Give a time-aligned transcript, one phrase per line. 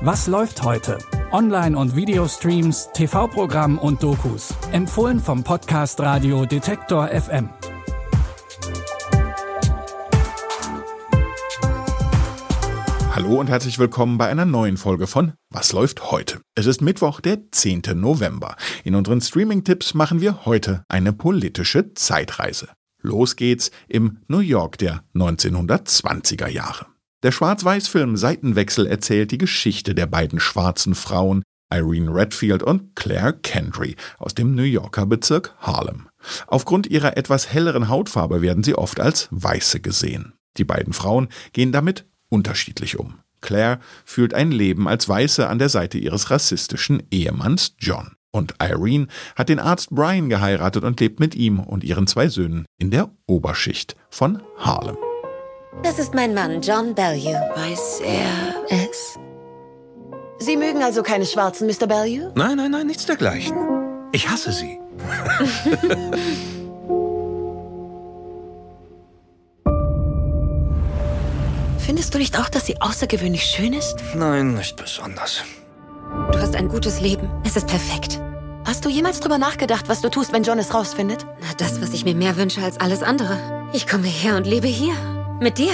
[0.00, 0.98] Was läuft heute?
[1.32, 4.54] Online- und Videostreams, TV-Programm und Dokus.
[4.72, 7.50] Empfohlen vom Podcast Radio Detektor FM.
[13.14, 16.40] Hallo und herzlich willkommen bei einer neuen Folge von Was läuft heute?
[16.54, 17.82] Es ist Mittwoch, der 10.
[17.94, 18.56] November.
[18.84, 22.68] In unseren Streaming-Tipps machen wir heute eine politische Zeitreise.
[23.02, 26.86] Los geht's im New York der 1920er Jahre.
[27.22, 33.96] Der Schwarz-Weiß-Film Seitenwechsel erzählt die Geschichte der beiden schwarzen Frauen Irene Redfield und Claire Kendry
[34.18, 36.08] aus dem New Yorker Bezirk Harlem.
[36.46, 40.34] Aufgrund ihrer etwas helleren Hautfarbe werden sie oft als Weiße gesehen.
[40.56, 43.18] Die beiden Frauen gehen damit unterschiedlich um.
[43.40, 48.17] Claire fühlt ein Leben als Weiße an der Seite ihres rassistischen Ehemanns John.
[48.30, 49.06] Und Irene
[49.36, 53.10] hat den Arzt Brian geheiratet und lebt mit ihm und ihren zwei Söhnen in der
[53.26, 54.96] Oberschicht von Harlem.
[55.82, 57.34] Das ist mein Mann, John Bellew.
[57.54, 59.18] Weiß er es?
[60.40, 61.86] Sie mögen also keine Schwarzen, Mr.
[61.86, 62.30] Bellew?
[62.34, 63.56] Nein, nein, nein, nichts dergleichen.
[64.12, 64.78] Ich hasse sie.
[71.78, 73.96] Findest du nicht auch, dass sie außergewöhnlich schön ist?
[74.14, 75.42] Nein, nicht besonders.
[76.58, 77.30] Ein gutes Leben.
[77.44, 78.20] Es ist perfekt.
[78.64, 81.24] Hast du jemals drüber nachgedacht, was du tust, wenn John es rausfindet?
[81.40, 83.70] Na, das, was ich mir mehr wünsche als alles andere.
[83.72, 84.92] Ich komme her und lebe hier.
[85.40, 85.70] Mit dir.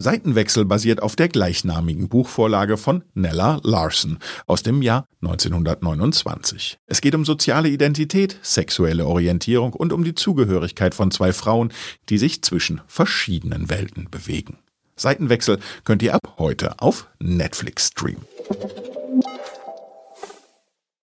[0.00, 6.78] Seitenwechsel basiert auf der gleichnamigen Buchvorlage von Nella Larson aus dem Jahr 1929.
[6.86, 11.72] Es geht um soziale Identität, sexuelle Orientierung und um die Zugehörigkeit von zwei Frauen,
[12.08, 14.58] die sich zwischen verschiedenen Welten bewegen.
[14.96, 18.24] Seitenwechsel könnt ihr ab heute auf Netflix streamen.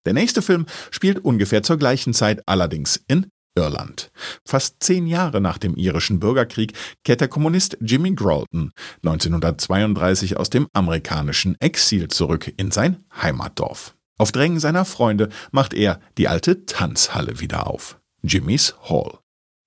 [0.05, 4.11] Der nächste Film spielt ungefähr zur gleichen Zeit allerdings in Irland.
[4.45, 8.71] Fast zehn Jahre nach dem irischen Bürgerkrieg kehrt der Kommunist Jimmy Grolton
[9.03, 13.95] 1932 aus dem amerikanischen Exil zurück in sein Heimatdorf.
[14.17, 17.99] Auf Drängen seiner Freunde macht er die alte Tanzhalle wieder auf.
[18.23, 19.22] Jimmy's Hall.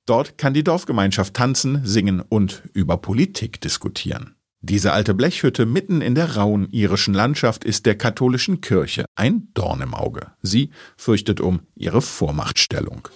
[0.06, 4.36] Dort kann die Dorfgemeinschaft tanzen, singen und über Politik diskutieren.
[4.60, 9.80] Diese alte Blechhütte mitten in der rauen irischen Landschaft ist der katholischen Kirche ein Dorn
[9.80, 10.28] im Auge.
[10.42, 13.08] Sie fürchtet um ihre Vormachtstellung.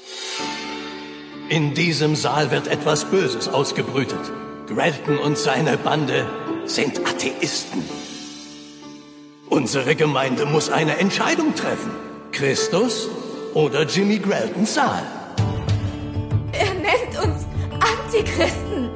[1.48, 4.20] In diesem Saal wird etwas Böses ausgebrütet.
[4.68, 6.26] Grelton und seine Bande
[6.66, 7.82] sind Atheisten.
[9.48, 11.90] Unsere Gemeinde muss eine Entscheidung treffen.
[12.30, 13.08] Christus
[13.54, 15.19] oder Jimmy Greltons Saal.
[16.90, 17.46] Nennt uns
[17.90, 18.90] Antichristen.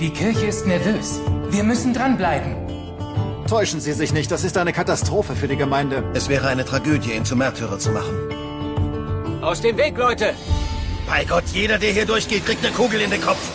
[0.00, 1.20] Die Kirche ist nervös.
[1.50, 2.54] Wir müssen dranbleiben.
[3.48, 6.04] Täuschen Sie sich nicht, das ist eine Katastrophe für die Gemeinde.
[6.14, 8.14] Es wäre eine Tragödie, ihn zum Märtyrer zu machen.
[9.42, 10.34] Aus dem Weg, Leute!
[11.08, 13.50] Bei Gott, jeder, der hier durchgeht, kriegt eine Kugel in den Kopf.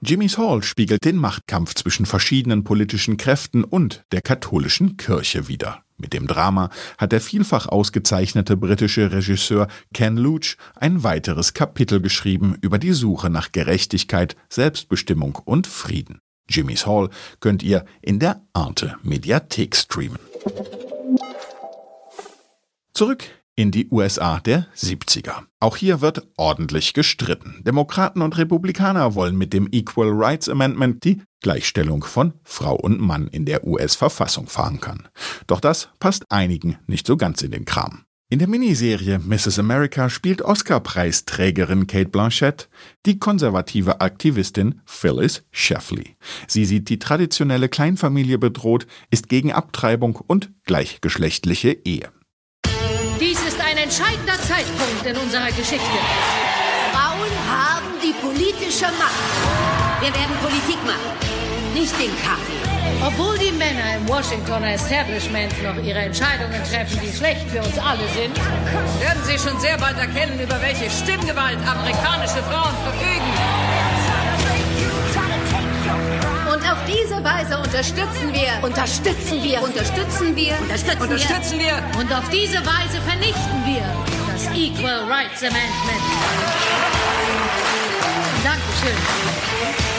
[0.00, 5.82] Jimmy's Hall spiegelt den Machtkampf zwischen verschiedenen politischen Kräften und der katholischen Kirche wider.
[6.02, 6.68] Mit dem Drama
[6.98, 13.30] hat der vielfach ausgezeichnete britische Regisseur Ken Loach ein weiteres Kapitel geschrieben über die Suche
[13.30, 16.18] nach Gerechtigkeit, Selbstbestimmung und Frieden.
[16.50, 17.08] Jimmy's Hall
[17.38, 20.18] könnt ihr in der Arte Mediathek streamen.
[22.92, 23.24] Zurück
[23.54, 25.44] in die USA der 70er.
[25.60, 27.62] Auch hier wird ordentlich gestritten.
[27.64, 33.28] Demokraten und Republikaner wollen mit dem Equal Rights Amendment die Gleichstellung von Frau und Mann
[33.28, 35.08] in der US-Verfassung verankern.
[35.46, 38.04] Doch das passt einigen nicht so ganz in den Kram.
[38.32, 39.58] In der Miniserie Mrs.
[39.58, 42.70] America spielt Oscar-Preisträgerin Kate Blanchett
[43.04, 46.16] die konservative Aktivistin Phyllis Schlafly.
[46.46, 52.10] Sie sieht die traditionelle Kleinfamilie bedroht, ist gegen Abtreibung und gleichgeschlechtliche Ehe.
[53.20, 55.98] Dies ist ein entscheidender Zeitpunkt in unserer Geschichte.
[56.90, 60.00] Frauen haben die politische Macht.
[60.00, 61.31] Wir werden Politik machen,
[61.74, 62.62] nicht den Kaffee.
[63.04, 68.06] Obwohl die Männer im Washingtoner Establishment noch ihre Entscheidungen treffen, die schlecht für uns alle
[68.14, 68.36] sind,
[69.00, 73.32] werden sie schon sehr bald erkennen, über welche Stimmgewalt amerikanische Frauen verfügen.
[76.52, 79.62] Und auf diese Weise unterstützen wir, Unterstützen wir.
[79.62, 83.82] unterstützen wir, Unterstützen, unterstützen wir und auf diese Weise vernichten wir
[84.32, 86.02] das Equal Rights Amendment.
[88.44, 89.91] Dankeschön.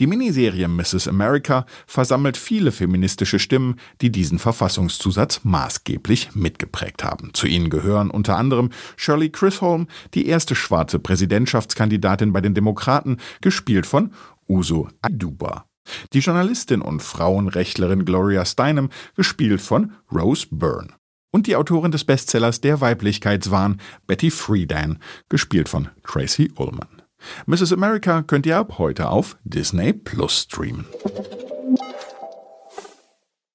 [0.00, 1.06] Die Miniserie Mrs.
[1.06, 7.32] America versammelt viele feministische Stimmen, die diesen Verfassungszusatz maßgeblich mitgeprägt haben.
[7.32, 13.86] Zu ihnen gehören unter anderem Shirley Chisholm, die erste schwarze Präsidentschaftskandidatin bei den Demokraten, gespielt
[13.86, 14.12] von
[14.48, 15.66] Uso Aduba.
[16.12, 20.88] Die Journalistin und Frauenrechtlerin Gloria Steinem, gespielt von Rose Byrne.
[21.30, 24.98] Und die Autorin des Bestsellers Der Weiblichkeitswahn, Betty Friedan,
[25.28, 27.03] gespielt von Tracy Ullman.
[27.46, 27.72] Mrs.
[27.72, 30.86] America könnt ihr ab heute auf Disney Plus streamen.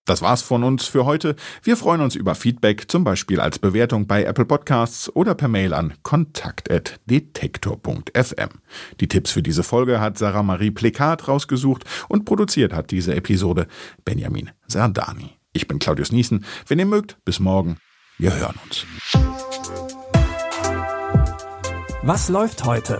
[0.10, 1.36] Das war's von uns für heute.
[1.62, 5.72] Wir freuen uns über Feedback, zum Beispiel als Bewertung bei Apple Podcasts oder per Mail
[5.72, 8.50] an kontakt.detektor.fm.
[9.00, 13.68] Die Tipps für diese Folge hat Sarah Marie Plekat rausgesucht und produziert hat diese Episode
[14.04, 15.38] Benjamin Sardani.
[15.54, 16.44] Ich bin Claudius Niesen.
[16.66, 17.78] Wenn ihr mögt, bis morgen.
[18.18, 18.88] Wir hören uns.
[22.02, 23.00] Was läuft heute?